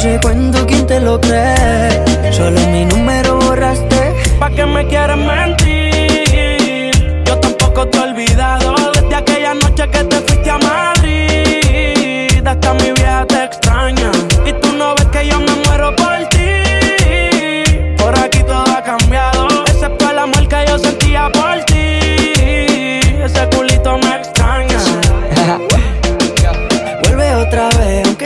ese 0.00 0.18
cuento, 0.22 0.66
¿quién 0.66 0.86
te 0.86 0.98
lo 0.98 1.20
cree? 1.20 2.32
Solo 2.32 2.58
mi 2.68 2.86
número 2.86 3.38
borraste. 3.38 4.14
¿Pa' 4.38 4.48
qué 4.50 4.64
me 4.64 4.86
quieres 4.86 5.18
mentir? 5.18 6.92
Yo 7.26 7.38
tampoco 7.38 7.86
te 7.86 7.98
he 7.98 8.00
olvidado 8.00 8.74
desde 8.94 9.14
aquella 9.14 9.52
noche 9.52 9.90
que 9.90 10.04
te 10.04 10.16
fuiste 10.22 10.50
a 10.50 10.56
Madrid. 10.56 10.99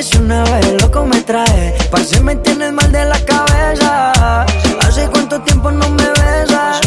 Sea 0.04 0.20
una 0.20 0.44
vez, 0.44 0.82
loco 0.82 1.06
me 1.06 1.20
trae. 1.22 1.74
Parce, 1.90 2.20
me 2.20 2.36
tienes 2.36 2.72
mal 2.72 2.92
de 2.92 3.04
la 3.04 3.18
cabeza. 3.24 4.44
Hace 4.80 5.08
cuánto 5.08 5.40
tiempo 5.40 5.70
no 5.70 5.88
me 5.88 6.06
besas. 6.08 6.80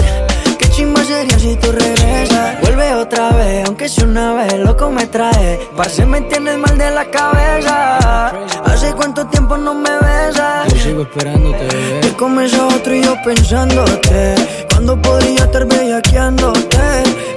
Qué 0.59 0.69
chimba 0.69 1.03
sería 1.03 1.39
si 1.39 1.55
tú 1.55 1.71
regresas. 1.71 2.61
Vuelve 2.61 2.93
otra 2.93 3.31
vez, 3.31 3.65
aunque 3.65 3.89
sea 3.89 4.05
una 4.05 4.33
vez, 4.33 4.53
loco 4.59 4.91
me 4.91 5.05
trae. 5.07 5.59
Parce, 5.75 6.05
me 6.05 6.21
tienes 6.21 6.57
mal 6.57 6.77
de 6.77 6.91
la 6.91 7.05
cabeza. 7.09 8.27
Hace 8.65 8.93
cuánto 8.93 9.25
tiempo 9.27 9.57
no 9.57 9.73
me 9.73 9.89
besas. 9.89 10.73
Yo 10.73 10.79
sigo 10.79 11.01
esperándote, 11.01 12.13
comes 12.17 12.53
a 12.53 12.67
otro 12.67 12.95
y 12.95 13.03
yo 13.03 13.15
pensándote 13.23 14.35
Cuando 14.69 14.99
podría 15.01 15.43
estar 15.45 15.65
bellaqueándote 15.65 16.77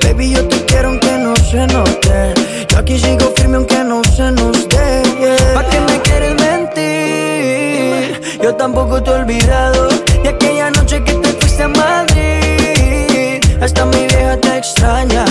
Baby, 0.02 0.32
yo 0.32 0.48
te 0.48 0.64
quiero 0.64 0.88
aunque 0.88 1.12
no 1.18 1.36
se 1.36 1.66
note 1.66 2.34
Yo 2.68 2.78
aquí 2.78 2.98
sigo 2.98 3.32
firme 3.36 3.58
aunque 3.58 3.84
no 3.84 4.02
se 4.04 4.30
nos 4.32 4.68
dé 4.68 5.09
yeah. 5.20 5.54
¿Pa' 5.54 5.64
qué 5.68 5.80
me 5.80 6.00
quieres 6.00 6.34
mentir? 6.34 8.20
Yo 8.42 8.54
tampoco 8.54 9.02
te 9.02 9.10
he 9.10 9.14
olvidado 9.14 9.88
De 10.22 10.28
aquella 10.30 10.70
noche 10.70 11.02
que 11.04 11.12
te 11.14 11.28
fuiste 11.38 11.62
a 11.62 11.68
Madrid 11.68 13.40
Hasta 13.60 13.84
mi 13.86 14.06
vieja 14.06 14.36
te 14.38 14.58
extraña 14.58 15.24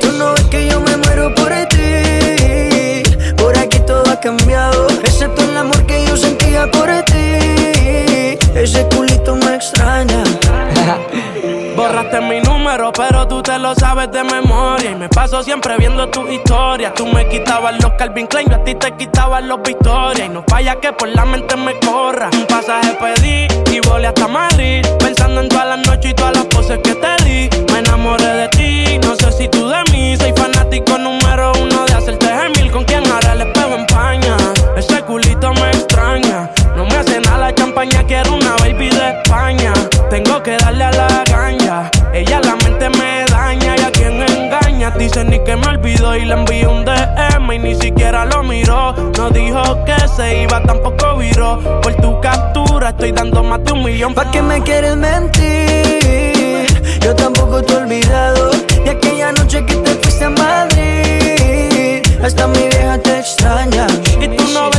Tú 0.00 0.12
no 0.18 0.32
ves 0.34 0.44
que 0.44 0.68
yo 0.68 0.80
me 0.80 0.96
muero 0.96 1.34
por 1.34 1.50
ti 1.68 3.02
Por 3.36 3.56
aquí 3.56 3.78
todo 3.80 4.10
ha 4.10 4.20
cambiado 4.20 4.88
Excepto 5.04 5.42
el 5.42 5.56
amor 5.56 5.86
que 5.86 6.04
yo 6.06 6.16
sentía 6.16 6.70
por 6.70 6.88
ti 7.04 8.38
Ese 8.54 8.86
culito 8.94 9.36
me 9.36 9.54
extraña 9.54 10.24
Borraste 11.86 12.20
mi 12.20 12.40
número, 12.40 12.90
pero 12.90 13.28
tú 13.28 13.40
te 13.42 13.56
lo 13.60 13.72
sabes 13.76 14.10
de 14.10 14.24
memoria. 14.24 14.90
Y 14.90 14.96
me 14.96 15.08
paso 15.08 15.40
siempre 15.44 15.76
viendo 15.76 16.08
tus 16.08 16.28
historias. 16.28 16.92
Tú 16.94 17.06
me 17.06 17.28
quitabas 17.28 17.80
los 17.80 17.92
Calvin 17.92 18.26
Klein, 18.26 18.48
yo 18.48 18.56
a 18.56 18.64
ti 18.64 18.74
te 18.74 18.90
quitabas 18.96 19.44
los 19.44 19.62
Victoria. 19.62 20.24
Y 20.24 20.28
no 20.28 20.42
falla 20.48 20.80
que 20.80 20.92
por 20.92 21.08
la 21.08 21.24
mente 21.24 21.56
me 21.56 21.78
corra. 21.78 22.28
Un 22.32 22.44
pasaje 22.46 22.98
pedí 22.98 23.46
y 23.72 23.80
volé 23.88 24.08
hasta 24.08 24.26
Madrid. 24.26 24.84
Pensando 24.98 25.42
en 25.42 25.48
todas 25.48 25.68
las 25.68 25.86
noches 25.86 26.10
y 26.10 26.14
todas 26.14 26.36
las 26.36 26.46
poses 26.46 26.80
que 26.82 26.92
te 26.96 27.24
di. 27.24 27.48
Me 27.72 27.78
enamoré 27.78 28.26
de 28.34 28.48
ti, 28.48 28.98
no 29.06 29.14
sé 29.14 29.30
si 29.30 29.46
tú 29.46 29.68
de 29.68 29.84
mí. 29.92 30.16
Soy 30.16 30.32
fanático 30.32 30.85
y 46.18 46.24
le 46.24 46.34
envié 46.34 46.66
un 46.66 46.84
DM 46.84 47.52
y 47.52 47.58
ni 47.58 47.74
siquiera 47.74 48.24
lo 48.24 48.42
miró. 48.42 48.94
No 49.16 49.30
dijo 49.30 49.84
que 49.84 49.96
se 50.08 50.42
iba, 50.42 50.62
tampoco 50.62 51.16
viró. 51.16 51.80
Por 51.82 51.94
tu 51.96 52.20
captura 52.20 52.90
estoy 52.90 53.12
dando 53.12 53.42
más 53.42 53.62
de 53.64 53.72
un 53.72 53.84
millón. 53.84 54.14
¿Pa' 54.14 54.30
qué 54.30 54.42
me 54.42 54.62
quieres 54.62 54.96
mentir? 54.96 55.86
Yo 57.06 57.14
tampoco 57.14 57.62
te 57.62 57.72
he 57.72 57.76
olvidado 57.76 58.50
De 58.84 58.90
aquella 58.90 59.30
noche 59.30 59.64
que 59.64 59.76
te 59.76 59.90
fuiste 59.90 60.24
a 60.24 60.30
Madrid 60.30 62.02
Hasta 62.20 62.48
mi 62.48 62.58
vieja 62.58 62.98
te 62.98 63.20
extraña 63.20 63.86
Y 64.20 64.26
tú 64.28 64.44
no 64.52 64.70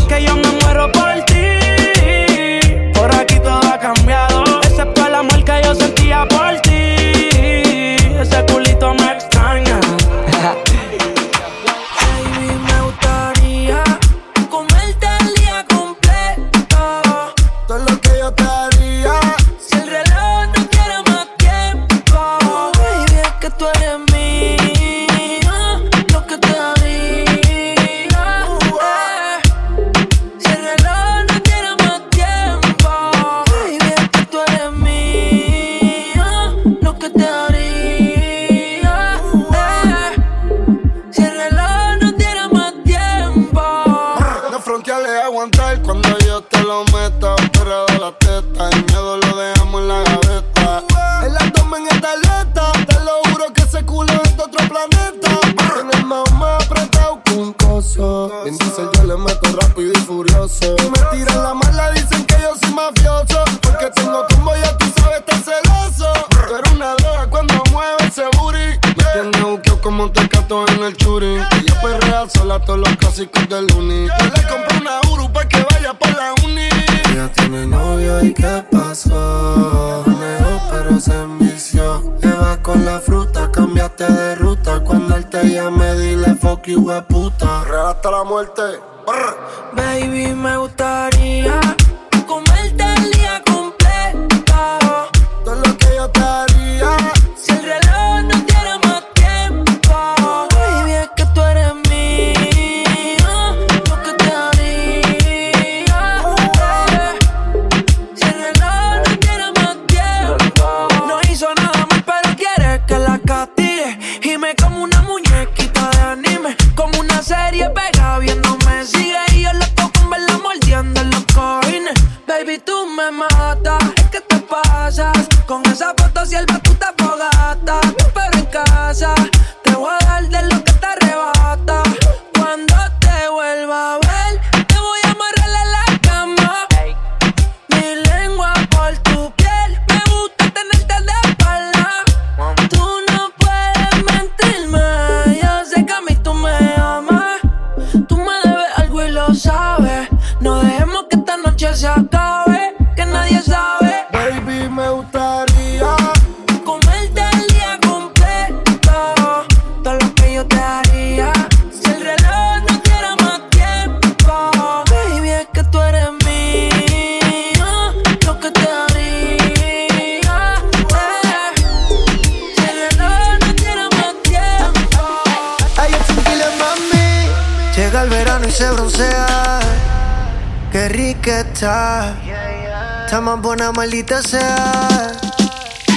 Rica 181.28 181.42
está. 181.42 183.20
Más 183.20 183.42
buena, 183.42 183.74
maldita 183.74 184.22
sea. 184.22 185.12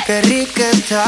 Qué 0.04 0.20
rica 0.22 0.68
está. 0.72 1.04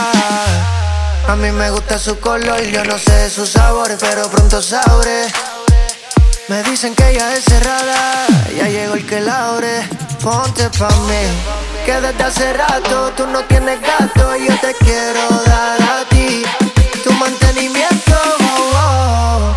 A 1.27 1.35
mí 1.35 1.51
me 1.51 1.71
gusta 1.71 1.99
su 1.99 2.21
color, 2.21 2.63
yo 2.63 2.85
no 2.85 2.97
sé 2.99 3.29
su 3.31 3.45
sabor, 3.45 3.91
pero 3.99 4.31
pronto 4.31 4.63
sabré. 4.63 5.27
Me 6.47 6.63
dicen 6.63 6.95
que 6.95 7.11
ella 7.11 7.35
es 7.35 7.43
cerrada, 7.43 8.29
ya 8.57 8.69
llegó 8.69 8.95
el 8.95 9.05
que 9.05 9.21
la 9.21 9.49
abre. 9.49 9.89
Ponte 10.23 10.71
pa' 10.79 10.89
mí, 11.09 11.25
que 11.85 12.01
desde 12.01 12.23
hace 12.23 12.53
rato 12.53 13.13
tú 13.17 13.27
no 13.27 13.41
tienes 13.47 13.81
gato 13.81 14.37
y 14.37 14.47
yo 14.47 14.57
te 14.61 14.73
quiero 14.85 15.29
dar 15.47 15.83
a 15.83 16.05
ti. 16.11 16.45
Tu 17.03 17.13
mantenimiento, 17.15 18.15
oh, 18.41 18.77
oh. 18.77 19.57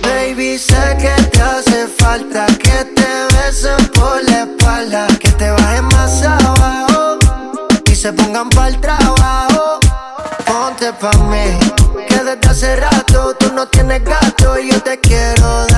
baby, 0.00 0.56
sé 0.58 0.96
que 1.00 1.22
te 1.24 1.42
hace 1.42 1.67
que 2.08 2.84
te 2.94 3.36
besen 3.36 3.86
por 3.88 4.24
la 4.24 4.44
espalda, 4.44 5.06
que 5.20 5.28
te 5.32 5.50
bajen 5.50 5.84
más 5.88 6.22
abajo 6.22 7.18
y 7.84 7.94
se 7.94 8.10
pongan 8.14 8.48
pa'l 8.48 8.80
trabajo. 8.80 9.78
Ponte 10.46 10.90
pa' 10.94 11.18
mí, 11.24 11.58
que 12.08 12.14
desde 12.24 12.48
hace 12.48 12.76
rato 12.76 13.34
tú 13.38 13.52
no 13.52 13.66
tienes 13.68 14.02
gato 14.04 14.58
y 14.58 14.70
yo 14.70 14.82
te 14.82 14.98
quiero 15.00 15.66
dar 15.66 15.77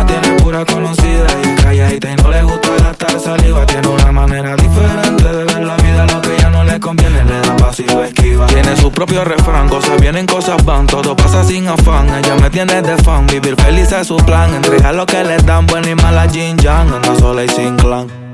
pura 0.51 0.65
conocida 0.65 1.27
y 1.43 1.61
calladita 1.61 2.11
y 2.11 2.15
no 2.15 2.29
le 2.29 2.43
gusta 2.43 2.69
gastar 2.83 3.19
saliva. 3.19 3.65
Tiene 3.65 3.87
una 3.87 4.11
manera 4.11 4.55
diferente 4.55 5.23
de 5.23 5.45
ver 5.45 5.63
la 5.63 5.75
vida, 5.77 6.05
lo 6.07 6.21
que 6.21 6.37
ya 6.37 6.49
no 6.49 6.63
le 6.63 6.79
conviene 6.79 7.23
le 7.23 7.39
da 7.39 7.55
pasivo 7.55 8.03
esquiva. 8.03 8.47
Tiene 8.47 8.75
su 8.75 8.91
propio 8.91 9.23
refrán, 9.23 9.69
cosas 9.69 9.99
vienen, 10.01 10.25
cosas 10.25 10.63
van, 10.65 10.87
todo 10.87 11.15
pasa 11.15 11.43
sin 11.45 11.67
afán. 11.67 12.09
Ella 12.09 12.35
me 12.35 12.49
tiene 12.49 12.81
de 12.81 12.97
fan, 12.97 13.27
vivir 13.27 13.55
feliz 13.55 13.91
es 13.93 14.07
su 14.07 14.17
plan. 14.17 14.53
Entregar 14.53 14.93
lo 14.93 15.05
que 15.05 15.23
le 15.23 15.37
dan, 15.37 15.65
buena 15.67 15.89
y 15.89 15.95
mala 15.95 16.27
Jin 16.29 16.57
Yang, 16.57 16.93
anda 16.95 17.15
sola 17.17 17.45
y 17.45 17.49
sin 17.49 17.77
clan. 17.77 18.30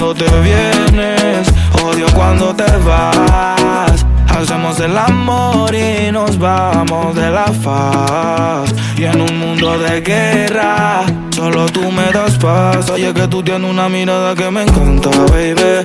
Cuando 0.00 0.24
te 0.24 0.40
vienes, 0.40 1.46
odio 1.84 2.06
cuando 2.14 2.56
te 2.56 2.64
vas. 2.78 4.06
Hacemos 4.28 4.80
el 4.80 4.96
amor 4.96 5.74
y 5.74 6.10
nos 6.10 6.38
vamos 6.38 7.14
de 7.14 7.30
la 7.30 7.44
faz. 7.46 8.74
Y 8.96 9.04
en 9.04 9.20
un 9.20 9.38
mundo 9.38 9.78
de 9.78 10.00
guerra, 10.00 11.02
solo 11.36 11.66
tú 11.66 11.92
me 11.92 12.10
das 12.12 12.38
paz. 12.38 12.88
Oye, 12.88 13.12
que 13.12 13.28
tú 13.28 13.42
tienes 13.42 13.70
una 13.70 13.90
mirada 13.90 14.34
que 14.34 14.50
me 14.50 14.62
encanta, 14.62 15.10
baby. 15.30 15.84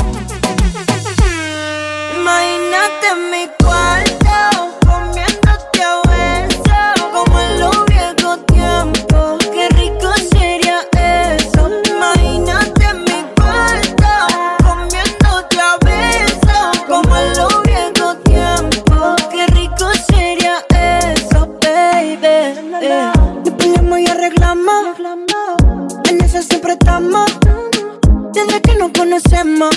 Tendré 28.33 28.61
que 28.61 28.75
no 28.75 28.91
conocemos, 28.93 29.69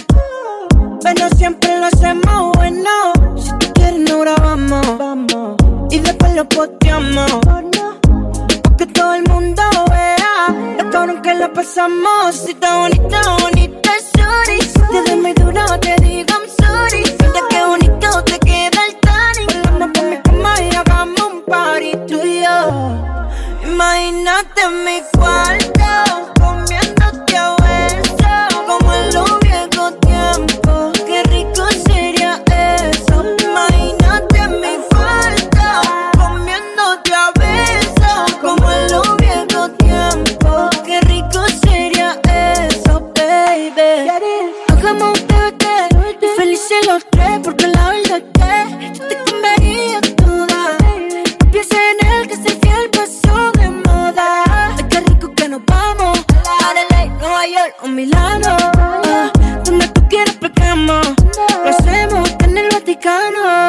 pero 1.02 1.28
siempre 1.36 1.78
lo 1.78 1.86
hacemos 1.86 2.52
bueno. 2.54 3.12
Si 3.36 3.50
tú 3.58 3.72
quieres, 3.74 4.00
no 4.00 4.20
grabamos 4.20 5.56
y 5.90 5.98
después 5.98 6.34
lo 6.34 6.48
posteamos. 6.48 7.30
Para 7.42 8.76
que 8.76 8.86
todo 8.86 9.14
el 9.14 9.24
mundo 9.24 9.62
vea 9.90 10.76
lo 10.78 10.90
cabrón 10.90 11.22
que 11.22 11.34
lo 11.34 11.52
pasamos. 11.52 12.34
Si 12.34 12.52
está 12.52 12.78
bonito. 12.78 13.43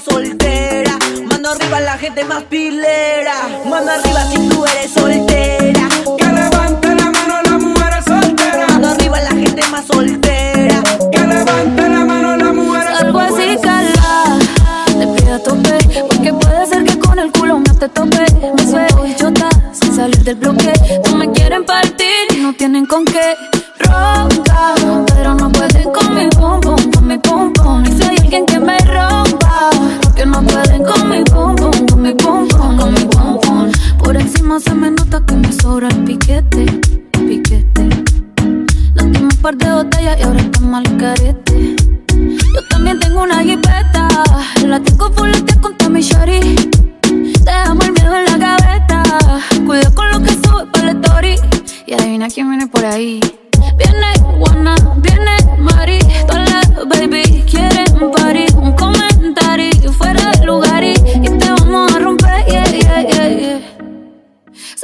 soltera. 0.00 0.98
Mano 1.24 1.50
arriba 1.50 1.80
la 1.80 1.98
gente 1.98 2.24
más 2.24 2.44
pilera. 2.44 3.48
Mano 3.64 3.90
arriba. 3.90 4.15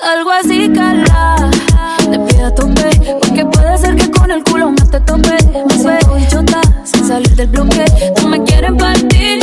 algo 0.03 0.31
así, 0.31 0.71
cala. 0.75 1.51
De 2.11 2.19
pie 2.19 2.51
tope, 2.57 3.19
porque 3.21 3.47
puede 3.47 3.79
ser 3.79 3.97
que 3.97 4.11
con 4.11 4.31
el 4.31 4.43
culo 4.45 4.73
no 4.73 4.87
te 4.89 5.01
tope. 5.01 5.37
Me 5.69 5.79
soy 5.83 6.27
chota, 6.29 6.61
sin 6.85 7.07
salir 7.07 7.35
del 7.37 7.49
bloque. 7.49 7.85
No 8.21 8.29
me 8.29 8.43
quieren 8.43 8.77
partir. 8.77 9.42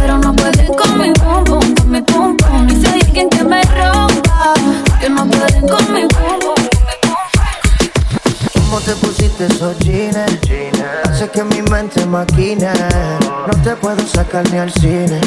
pero 0.00 0.18
no 0.18 0.34
pueden 0.34 0.66
con 0.74 0.98
mi 0.98 1.12
pum 1.12 1.44
pum, 2.02 2.36
con. 2.36 2.70
Y 2.70 2.80
si 2.80 2.86
hay 2.86 3.00
alguien 3.00 3.28
que 3.30 3.44
me 3.44 3.62
ronda, 3.62 4.54
que 5.00 5.08
no 5.10 5.26
pueden 5.26 5.68
con 5.68 5.92
mi 5.92 6.06
¿Cómo 8.54 8.80
te 8.80 8.94
pusiste 8.96 9.46
esos 9.46 9.78
jeans? 9.78 10.48
Que 11.32 11.44
mi 11.44 11.62
mente 11.70 12.04
maquina. 12.06 12.72
No 13.46 13.62
te 13.62 13.76
puedo 13.76 14.04
sacar 14.08 14.50
ni 14.50 14.58
al 14.58 14.72
cine. 14.72 15.20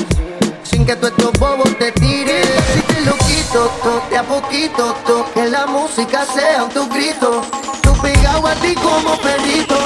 Sin 0.64 0.86
que 0.86 0.96
tú 0.96 1.08
estos 1.08 1.32
bobos 1.40 1.78
te 1.78 1.92
tires. 1.92 2.48
Si 2.74 2.82
te 2.82 3.02
lo 3.02 3.14
quito, 3.18 3.72
to, 3.84 4.02
de 4.10 4.18
a 4.18 4.24
poquito, 4.24 4.96
to, 5.06 5.26
que 5.34 5.46
la 5.46 5.68
música 5.68 6.26
sea 6.26 6.64
un 6.64 6.70
tu 6.72 6.90
grito. 6.90 7.44
Tú 7.84 7.94
pegado 8.02 8.48
a 8.48 8.56
ti 8.56 8.74
como 8.76 9.16
perrito 9.22 9.78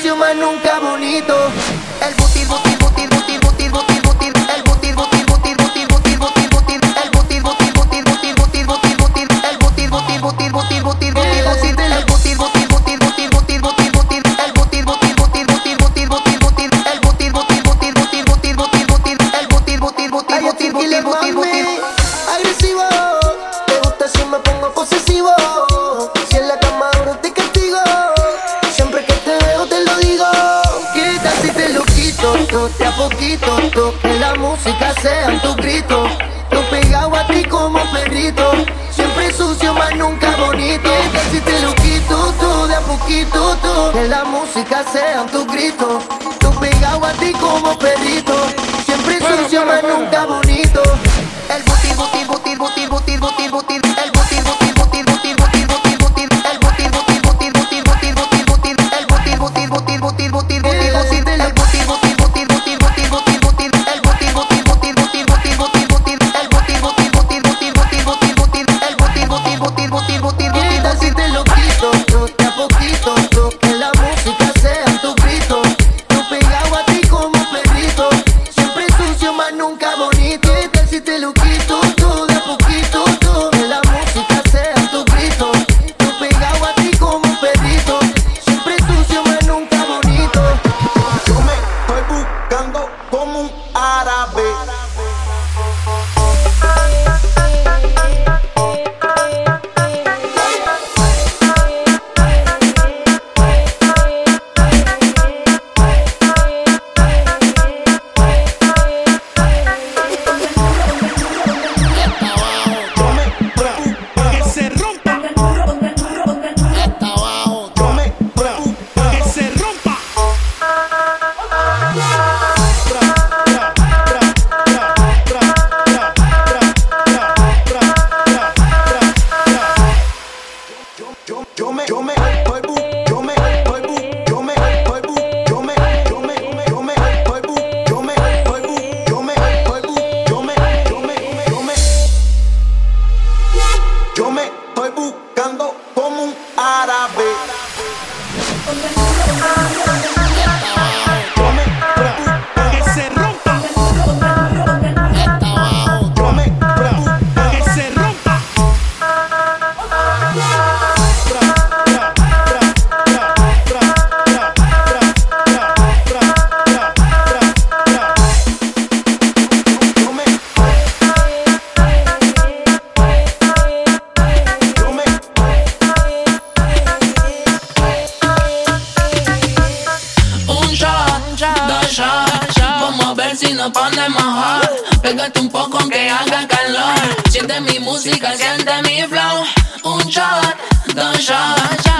sucio, 0.00 0.16
más 0.16 0.34
nunca 0.34 0.78
bonito. 0.80 1.36
El 2.06 2.14
butir 2.14 2.46
butir 2.46 2.79
bonito. 40.60 40.90
Que 41.12 41.18
si 41.30 41.40
te 41.40 41.60
lo 41.60 41.74
quito 41.74 42.34
tú 42.38 42.66
de 42.66 42.74
a 42.74 42.80
poquito 42.80 43.56
tú, 43.62 43.92
que 43.92 44.08
la 44.08 44.24
música 44.24 44.84
sean 44.92 45.26
tus 45.28 45.46
gritos. 45.46 46.04
Tú 46.38 46.50
pegado 46.60 47.04
a 47.04 47.12
ti 47.14 47.32
como 47.32 47.78
perrito, 47.78 48.34
siempre 48.84 49.18
bueno, 49.20 49.44
sucio, 49.44 49.62
pero, 49.66 49.98
nunca 49.98 50.26
bonito. 50.26 50.49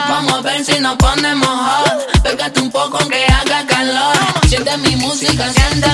Vamos 0.08 0.34
a 0.34 0.40
ver 0.42 0.64
si 0.64 0.78
nos 0.80 0.96
ponemos 0.96 1.48
hot. 1.48 2.22
Pégate 2.22 2.60
un 2.60 2.70
poco 2.70 2.98
aunque 2.98 3.24
haga 3.24 3.66
calor. 3.66 4.16
Siente 4.46 4.76
mi 4.78 4.96
música, 4.96 5.50
siente 5.52 5.88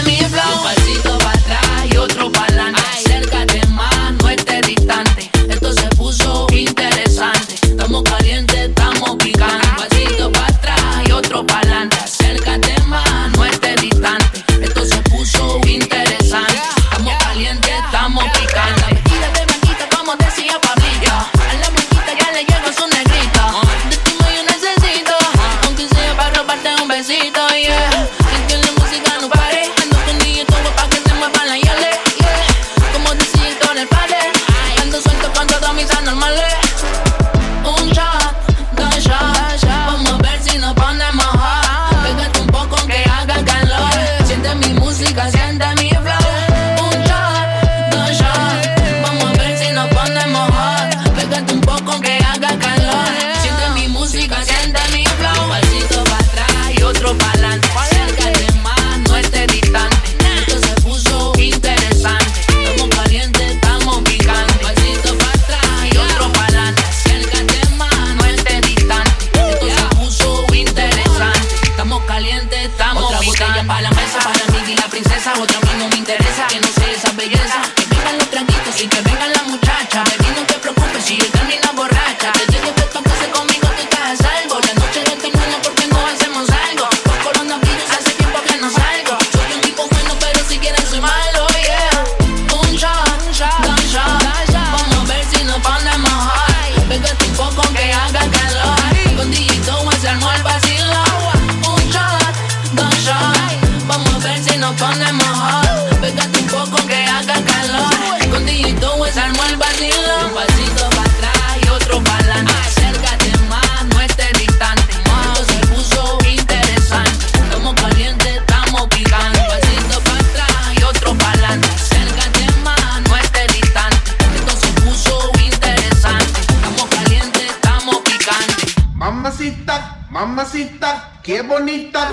qué 131.27 131.43
bonita. 131.43 132.13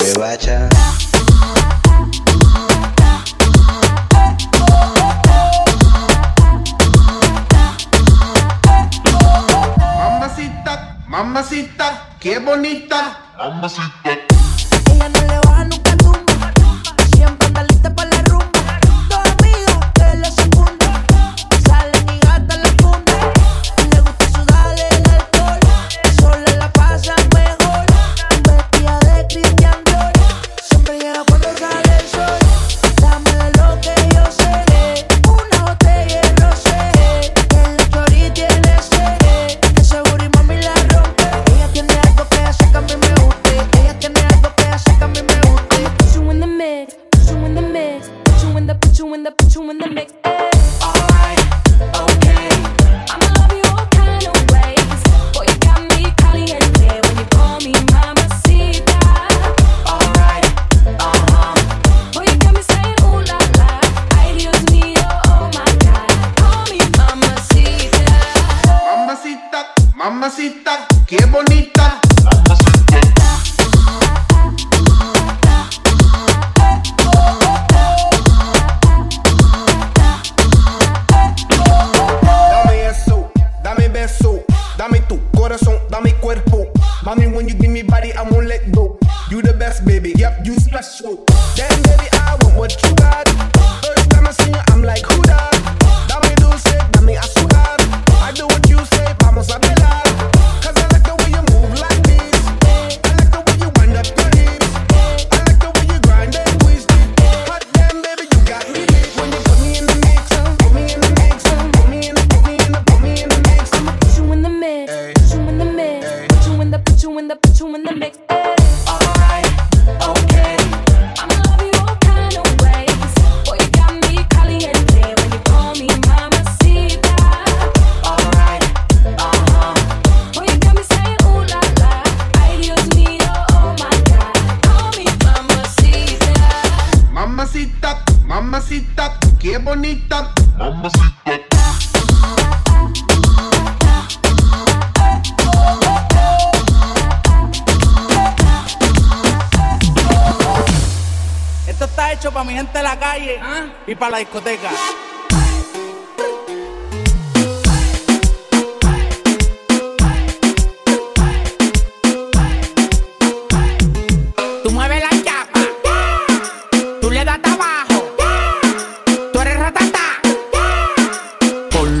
Bebacha. 0.00 0.68
Mamacita, 9.98 10.98
mamacita, 11.06 12.08
qué 12.18 12.38
bonita. 12.38 13.18
Mamacita. 13.36 14.33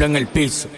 en 0.04 0.16
el 0.16 0.26
piso. 0.26 0.68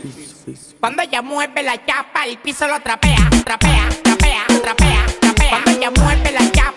Cuando 0.80 1.02
ella 1.02 1.22
mueve 1.22 1.62
la 1.62 1.84
chapa, 1.84 2.24
el 2.26 2.38
piso 2.38 2.66
lo 2.68 2.80
trapea, 2.80 3.28
trapea, 3.44 3.88
trapea, 4.02 4.44
trapea, 4.62 5.06
trapea. 5.20 5.50
Cuando 5.50 5.70
ella 5.70 5.90
mueve 5.90 6.32
la 6.32 6.52
chapa. 6.52 6.75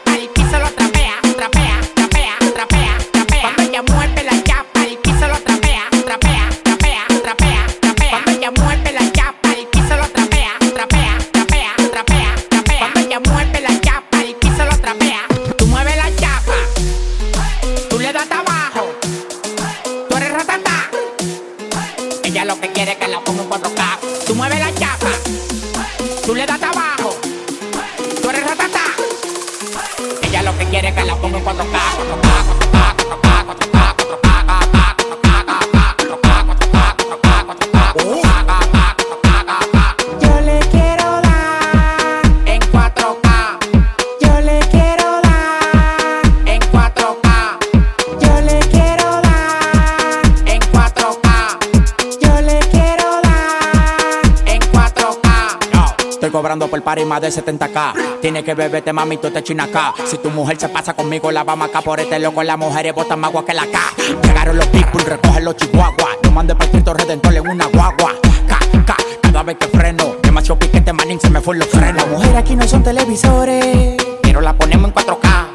Cobrando 56.32 56.68
por 56.68 56.82
par 56.84 57.00
y 57.00 57.06
más 57.06 57.22
de 57.22 57.30
70k. 57.30 58.20
Tienes 58.22 58.44
que 58.44 58.54
beberte, 58.54 58.94
mami, 58.94 59.18
tú 59.18 59.32
te 59.32 59.42
chinas 59.42 59.70
acá. 59.70 59.94
Si 60.06 60.18
tu 60.20 60.30
mujer 60.30 60.60
se 60.60 60.70
pasa 60.70 60.94
conmigo, 60.94 61.32
la 61.32 61.44
vamos 61.44 61.70
acá 61.70 61.82
por 61.82 62.00
este 62.00 62.20
loco. 62.20 62.44
Las 62.44 62.58
mujeres 62.58 62.94
botan 62.94 63.20
más 63.20 63.30
agua 63.30 63.44
que 63.46 63.54
la 63.54 63.66
K. 63.66 63.80
Llegaron 64.24 64.58
los 64.58 64.68
people, 64.68 65.04
recogen 65.04 65.44
los 65.44 65.56
chihuahuas. 65.56 66.18
No 66.24 66.32
mande 66.32 66.56
partido 66.56 66.94
redentor 66.94 67.34
en 67.34 67.50
una 67.50 67.66
guagua. 67.66 68.14
K, 68.48 68.96
cada 69.22 69.44
vez 69.44 69.58
que 69.58 69.68
freno. 69.68 70.16
Demasiado 70.22 70.60
piquete, 70.60 70.94
manín, 70.94 71.20
se 71.20 71.30
me 71.30 71.42
fue 71.42 71.58
los 71.58 71.68
frenos. 71.68 71.96
Las 71.96 72.08
mujeres 72.08 72.36
aquí 72.36 72.56
no 72.56 72.68
son 72.68 72.84
televisores, 72.84 73.98
pero 74.22 74.42
la 74.42 74.54
ponemos 74.54 74.90
en 74.90 74.94
4K. 74.94 75.48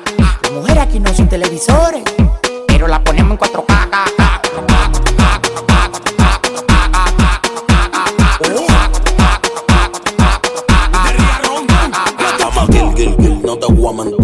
Las 0.42 0.52
mujeres 0.52 0.82
aquí 0.82 0.98
no 0.98 1.14
son 1.14 1.28
televisores 1.28 2.02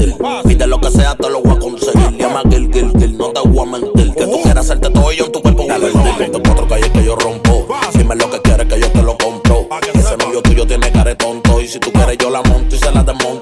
mentir. 0.01 0.17
Pide 0.47 0.67
lo 0.67 0.81
que 0.81 0.91
sea, 0.91 1.15
te 1.15 1.29
lo 1.29 1.43
voy 1.43 1.57
a 1.57 1.59
conseguir. 1.59 2.17
Llama 2.19 2.43
Gil, 2.51 2.71
Gil, 2.73 2.93
Gil, 2.99 3.19
no 3.19 3.31
te 3.31 3.41
voy 3.41 3.67
a 3.67 3.71
mentir. 3.71 4.15
Que 4.15 4.25
tú 4.25 4.41
quieras 4.43 4.65
hacerte 4.65 4.91
todo 4.91 5.11
ello 5.11 5.27
en 5.27 5.33
tu 5.33 5.43
cuerpo. 5.43 5.65
Dale, 5.69 5.91
dale, 5.93 6.29
te 6.29 6.43
cuatro 6.43 6.67
calles 6.67 6.91
que 6.91 7.05
yo 7.05 7.17
rompo. 7.17 7.69
Dime 7.95 8.17
lo 8.17 8.31
que 8.31 8.41
quieres 8.41 8.67
que 8.67 8.81
yo 8.81 8.91
te 8.91 9.03
lo 9.03 9.17
compro. 9.17 9.69
Ese 9.95 10.17
novio 10.17 10.43
tuyo 10.43 10.67
tiene 10.67 10.91
cara 10.91 11.15
tonto. 11.15 11.61
Y 11.61 11.69
si 11.69 11.79
tú 11.79 11.91
quieres, 11.93 12.19
yo 12.19 12.31
la 12.31 12.43
monto 12.43 12.75
y 12.75 12.79
se 12.79 12.91
la 12.91 13.03
desmonto 13.03 13.40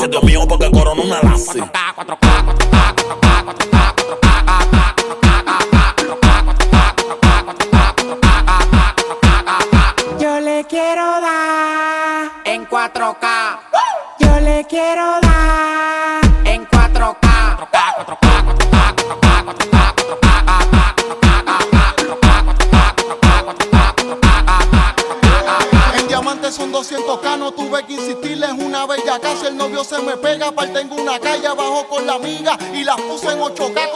se 0.00 0.26
mío 0.26 0.46
porque 0.48 0.70
corona 0.70 1.02
una 1.02 1.20
lazi. 1.22 1.58
Yo 10.18 10.40
le 10.40 10.64
quiero 10.64 11.20
dar 11.20 12.30
en 12.44 12.68
4K. 12.68 13.58
Yo 14.20 14.40
le 14.40 14.64
quiero 14.68 15.20
dar. 15.20 15.27
se 29.88 30.02
me 30.02 30.18
pega, 30.18 30.52
parte 30.52 30.74
tengo 30.74 30.96
una 30.96 31.18
calle 31.18 31.46
abajo 31.46 31.86
con 31.88 32.06
la 32.06 32.14
amiga 32.14 32.58
y 32.74 32.84
las 32.84 33.00
puse 33.00 33.30
en 33.30 33.38
8K 33.38 33.90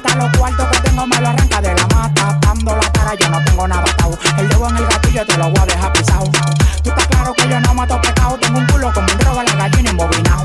plata, 0.00 0.16
los 0.16 0.36
cuartos 0.36 0.66
que 0.68 0.80
tengo 0.80 1.06
me 1.06 1.20
lo 1.20 1.28
arranca 1.28 1.60
de 1.60 1.74
la 1.74 1.86
mata. 1.88 2.38
Dando 2.40 2.76
la 2.76 2.92
cara, 2.92 3.14
yo 3.14 3.28
no 3.28 3.42
tengo 3.44 3.68
nada 3.68 3.82
atado. 3.82 4.18
El 4.38 4.48
dedo 4.48 4.68
en 4.68 4.76
el 4.76 4.86
gatillo 4.86 5.26
te 5.26 5.36
lo 5.36 5.50
voy 5.50 5.60
a 5.60 5.66
dejar 5.66 5.92
pisado. 5.92 6.30
Tú 6.82 6.90
estás 6.90 7.06
claro 7.08 7.32
que 7.34 7.48
yo 7.48 7.60
no 7.60 7.74
mato 7.74 8.00
pecado. 8.00 8.38
Tengo 8.38 8.58
un 8.58 8.66
culo 8.66 8.92
como 8.92 9.06
un 9.12 9.20
robo, 9.20 9.42
la 9.42 9.54
gallina 9.54 9.90
embobinado. 9.90 10.44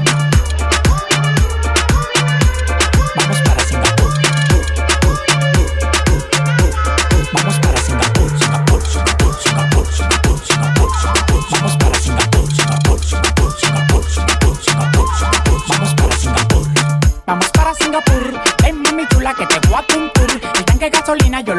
gasolina, 21.09 21.41
yo 21.41 21.55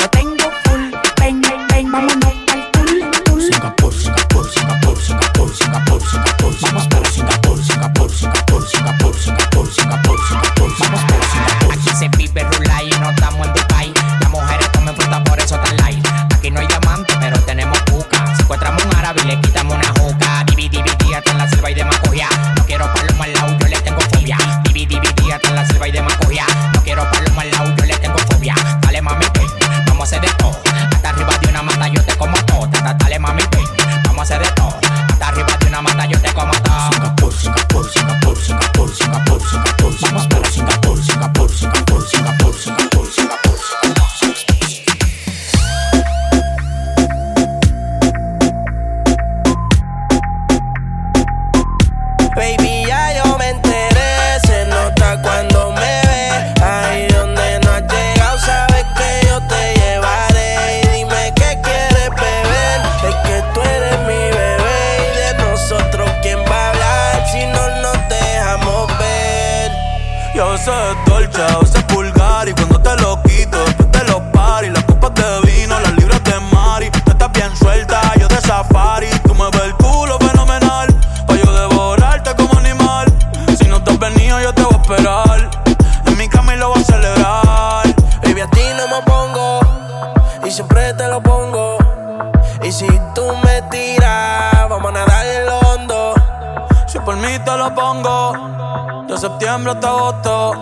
De 99.11 99.19
septiembre 99.19 99.73
hasta 99.73 99.89
agosto. 99.89 100.53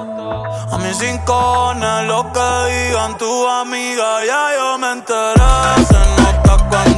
A 0.73 0.79
mis 0.79 0.99
rincones, 0.99 2.05
lo 2.07 2.33
que 2.33 2.49
digan 2.73 3.19
tu 3.19 3.47
amiga, 3.47 4.25
ya 4.25 4.57
yo 4.57 4.79
me 4.79 4.93
enteré. 4.93 5.85
Se 5.87 6.23
nota 6.23 6.57
cuando 6.71 6.98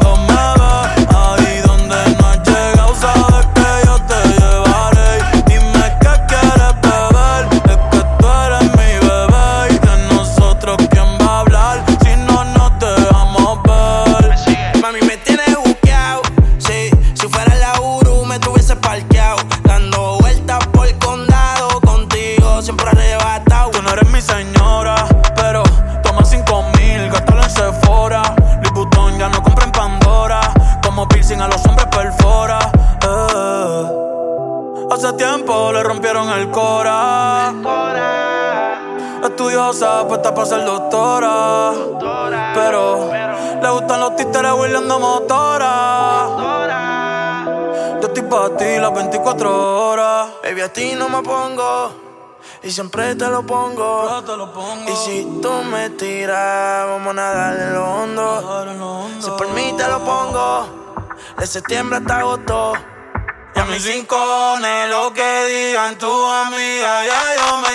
estudiosa, 39.61 40.09
puesta 40.09 40.35
para 40.35 40.47
ser 40.47 40.65
doctora. 40.65 41.73
pero, 42.55 43.11
le 43.63 43.71
gustan 43.71 44.01
los 44.01 44.17
títeres 44.17 44.53
huirleando 44.53 44.99
motora. 44.99 46.27
motora. 46.31 47.99
Yo 48.01 48.09
estoy 48.09 48.23
para 48.23 48.57
ti 48.57 48.79
las 48.79 48.95
24 48.95 49.89
horas. 49.89 50.29
Baby, 50.43 50.61
a 50.63 50.73
ti 50.73 50.95
no 50.97 51.09
me 51.09 51.23
pongo. 51.23 51.93
Y 52.63 52.71
siempre 52.71 53.15
te 53.15 53.29
lo 53.29 53.45
pongo. 53.45 54.23
Y 54.87 54.97
si 54.97 55.41
tú 55.43 55.53
me 55.71 55.91
tiras, 55.91 56.87
vamos 56.87 57.09
a 57.09 57.13
nadar 57.15 57.59
en 57.59 57.75
lo 57.75 57.85
hondo. 57.85 59.21
Si 59.21 59.31
por 59.31 59.49
mí 59.49 59.75
te 59.77 59.87
lo 59.89 59.99
pongo, 60.01 60.67
de 61.39 61.47
septiembre 61.47 61.99
hasta 61.99 62.19
agosto. 62.19 62.73
Y 63.55 63.59
a 63.59 63.65
mis 63.65 63.85
rincones, 63.85 64.89
lo 64.89 65.13
que 65.13 65.45
digan 65.47 65.99
tu 65.99 66.11
amiga, 66.27 67.05
ya 67.05 67.23
yo 67.37 67.59
me 67.59 67.75